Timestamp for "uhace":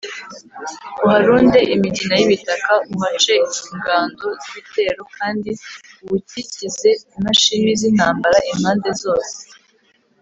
2.93-3.33